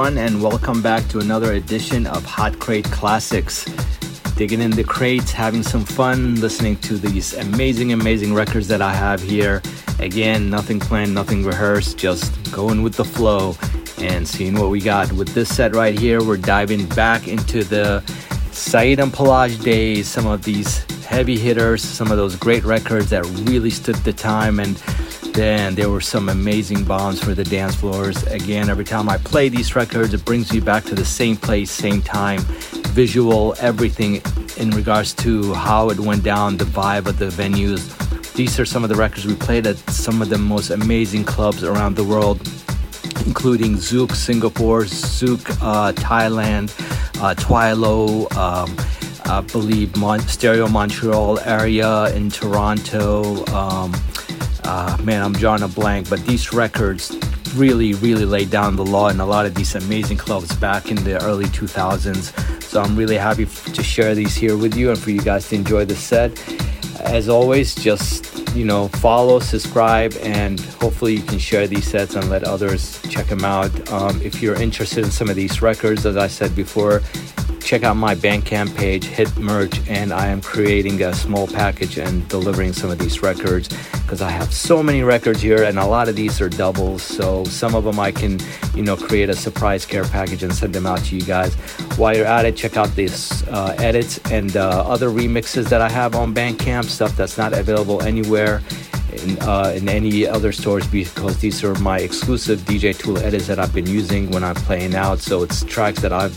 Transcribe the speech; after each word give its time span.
Everyone, 0.00 0.26
and 0.26 0.42
welcome 0.42 0.80
back 0.80 1.06
to 1.08 1.18
another 1.18 1.52
edition 1.52 2.06
of 2.06 2.24
Hot 2.24 2.58
Crate 2.58 2.86
Classics. 2.86 3.66
Digging 4.34 4.62
in 4.62 4.70
the 4.70 4.82
crates, 4.82 5.30
having 5.30 5.62
some 5.62 5.84
fun, 5.84 6.40
listening 6.40 6.76
to 6.76 6.96
these 6.96 7.34
amazing, 7.34 7.92
amazing 7.92 8.32
records 8.32 8.66
that 8.68 8.80
I 8.80 8.94
have 8.94 9.20
here. 9.20 9.60
Again, 9.98 10.48
nothing 10.48 10.80
planned, 10.80 11.12
nothing 11.12 11.44
rehearsed, 11.44 11.98
just 11.98 12.50
going 12.50 12.82
with 12.82 12.94
the 12.94 13.04
flow 13.04 13.54
and 13.98 14.26
seeing 14.26 14.54
what 14.54 14.70
we 14.70 14.80
got. 14.80 15.12
With 15.12 15.34
this 15.34 15.54
set 15.54 15.74
right 15.74 15.98
here, 15.98 16.24
we're 16.24 16.38
diving 16.38 16.86
back 16.86 17.28
into 17.28 17.62
the 17.62 18.00
Saeed 18.52 19.00
and 19.00 19.12
Palash 19.12 19.62
days, 19.62 20.08
some 20.08 20.26
of 20.26 20.44
these 20.44 20.78
heavy 21.04 21.36
hitters, 21.36 21.82
some 21.82 22.10
of 22.10 22.16
those 22.16 22.36
great 22.36 22.64
records 22.64 23.10
that 23.10 23.26
really 23.46 23.68
stood 23.68 23.96
the 23.96 24.14
time 24.14 24.60
and 24.60 24.82
then 25.32 25.74
there 25.74 25.90
were 25.90 26.00
some 26.00 26.28
amazing 26.28 26.84
bombs 26.84 27.22
for 27.22 27.34
the 27.34 27.44
dance 27.44 27.74
floors. 27.74 28.22
Again, 28.24 28.68
every 28.68 28.84
time 28.84 29.08
I 29.08 29.18
play 29.18 29.48
these 29.48 29.76
records, 29.76 30.12
it 30.14 30.24
brings 30.24 30.52
me 30.52 30.60
back 30.60 30.84
to 30.84 30.94
the 30.94 31.04
same 31.04 31.36
place, 31.36 31.70
same 31.70 32.02
time, 32.02 32.40
visual, 32.92 33.54
everything 33.60 34.22
in 34.56 34.70
regards 34.70 35.14
to 35.14 35.54
how 35.54 35.90
it 35.90 35.98
went 36.00 36.22
down, 36.24 36.56
the 36.56 36.64
vibe 36.64 37.06
of 37.06 37.18
the 37.18 37.28
venues. 37.28 37.96
These 38.34 38.58
are 38.58 38.64
some 38.64 38.82
of 38.82 38.90
the 38.90 38.96
records 38.96 39.26
we 39.26 39.34
played 39.34 39.66
at 39.66 39.76
some 39.90 40.22
of 40.22 40.28
the 40.28 40.38
most 40.38 40.70
amazing 40.70 41.24
clubs 41.24 41.62
around 41.62 41.96
the 41.96 42.04
world, 42.04 42.40
including 43.26 43.76
Zouk 43.76 44.14
Singapore, 44.14 44.82
Zouk 44.82 45.50
uh, 45.62 45.92
Thailand, 45.92 46.70
uh, 47.22 47.34
Twilo. 47.34 48.30
Um, 48.36 48.76
I 49.26 49.42
believe 49.42 49.96
Mon- 49.96 50.20
Stereo 50.20 50.66
Montreal 50.68 51.38
area 51.40 52.14
in 52.16 52.30
Toronto. 52.30 53.46
Um, 53.54 53.92
uh, 54.70 54.96
man, 55.02 55.20
I'm 55.20 55.32
drawing 55.32 55.62
a 55.62 55.68
blank, 55.68 56.08
but 56.08 56.24
these 56.26 56.52
records 56.52 57.18
really, 57.56 57.92
really 57.94 58.24
laid 58.24 58.50
down 58.50 58.76
the 58.76 58.84
law 58.84 59.08
in 59.08 59.18
a 59.18 59.26
lot 59.26 59.44
of 59.44 59.56
these 59.56 59.74
amazing 59.74 60.16
clubs 60.16 60.54
back 60.56 60.92
in 60.92 60.96
the 61.02 61.20
early 61.24 61.46
2000s. 61.46 62.62
So 62.62 62.80
I'm 62.80 62.94
really 62.94 63.16
happy 63.16 63.46
to 63.46 63.82
share 63.82 64.14
these 64.14 64.36
here 64.36 64.56
with 64.56 64.76
you 64.76 64.90
and 64.90 64.98
for 64.98 65.10
you 65.10 65.22
guys 65.22 65.48
to 65.48 65.56
enjoy 65.56 65.86
the 65.86 65.96
set. 65.96 66.30
As 67.00 67.28
always, 67.28 67.74
just 67.74 68.54
you 68.54 68.64
know, 68.64 68.86
follow, 68.88 69.40
subscribe, 69.40 70.14
and 70.22 70.60
hopefully 70.60 71.14
you 71.14 71.22
can 71.22 71.38
share 71.38 71.66
these 71.66 71.86
sets 71.90 72.14
and 72.14 72.30
let 72.30 72.44
others 72.44 73.02
check 73.08 73.26
them 73.26 73.44
out. 73.44 73.72
Um, 73.90 74.22
if 74.22 74.40
you're 74.40 74.60
interested 74.60 75.04
in 75.04 75.10
some 75.10 75.28
of 75.28 75.34
these 75.34 75.62
records, 75.62 76.06
as 76.06 76.16
I 76.16 76.28
said 76.28 76.54
before, 76.54 77.02
check 77.60 77.82
out 77.82 77.96
my 77.96 78.14
Bandcamp 78.14 78.76
page, 78.76 79.04
hit 79.04 79.34
merch, 79.36 79.80
and 79.88 80.12
I 80.12 80.26
am 80.26 80.40
creating 80.40 81.02
a 81.02 81.12
small 81.14 81.46
package 81.46 81.98
and 81.98 82.26
delivering 82.28 82.72
some 82.72 82.90
of 82.90 82.98
these 82.98 83.22
records 83.22 83.68
because 84.02 84.22
I 84.22 84.30
have 84.30 84.52
so 84.52 84.82
many 84.82 85.02
records 85.02 85.40
here, 85.40 85.62
and 85.62 85.78
a 85.78 85.86
lot 85.86 86.08
of 86.08 86.16
these 86.16 86.40
are 86.40 86.48
doubles. 86.48 87.02
So 87.02 87.44
some 87.44 87.74
of 87.74 87.84
them 87.84 88.00
I 88.00 88.10
can, 88.10 88.40
you 88.74 88.82
know, 88.82 88.96
create 88.96 89.28
a 89.28 89.36
surprise 89.36 89.86
care 89.86 90.04
package 90.04 90.42
and 90.42 90.52
send 90.54 90.74
them 90.74 90.86
out 90.86 91.04
to 91.04 91.16
you 91.16 91.22
guys. 91.22 91.54
While 91.96 92.16
you're 92.16 92.26
at 92.26 92.44
it, 92.44 92.56
check 92.56 92.76
out 92.76 92.94
these 92.96 93.46
uh, 93.48 93.76
edits 93.78 94.18
and 94.30 94.56
uh, 94.56 94.84
other 94.86 95.08
remixes 95.08 95.68
that 95.68 95.80
I 95.80 95.88
have 95.88 96.14
on 96.14 96.34
Bandcamp, 96.34 96.84
stuff 96.84 97.16
that's 97.16 97.38
not 97.38 97.52
available 97.52 98.02
anywhere 98.02 98.62
in, 99.12 99.38
uh, 99.42 99.72
in 99.76 99.88
any 99.88 100.26
other 100.26 100.52
stores 100.52 100.86
because 100.86 101.38
these 101.38 101.62
are 101.64 101.74
my 101.76 101.98
exclusive 101.98 102.60
DJ 102.60 102.96
Tool 102.96 103.18
edits 103.18 103.46
that 103.46 103.58
I've 103.58 103.74
been 103.74 103.86
using 103.86 104.30
when 104.30 104.44
I'm 104.44 104.54
playing 104.54 104.94
out. 104.94 105.20
So 105.20 105.42
it's 105.42 105.64
tracks 105.64 106.00
that 106.02 106.12
I've 106.12 106.36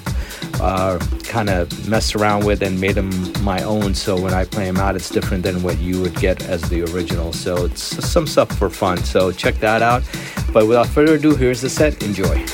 uh, 0.62 1.00
kind 1.24 1.50
of 1.50 1.88
messed 1.88 2.16
around 2.16 2.46
with 2.46 2.62
and 2.62 2.80
made 2.80 2.96
them 2.96 3.12
my 3.44 3.62
own. 3.64 3.94
So 3.96 4.20
when 4.20 4.34
I 4.34 4.46
play 4.46 4.66
them 4.66 4.78
out, 4.78 4.96
it's 4.96 5.10
different 5.10 5.44
than 5.44 5.64
what 5.64 5.80
you 5.80 6.02
would 6.02 6.16
get 6.16 6.44
as 6.48 6.62
the 6.70 6.84
original. 6.94 7.34
So 7.34 7.66
it's 7.66 7.82
some 7.82 8.28
stuff 8.28 8.52
for 8.58 8.70
fun. 8.70 8.98
So 8.98 9.32
check 9.32 9.56
that 9.56 9.82
out. 9.82 10.04
But 10.52 10.68
without 10.68 10.88
further 10.88 11.16
ado, 11.16 11.36
here's 11.36 11.62
the 11.62 11.70
set. 11.70 12.04
Enjoy. 12.04 12.46